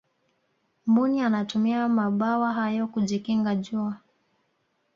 [0.85, 3.97] mbuni anatumia mabawa hayo kujikinga jua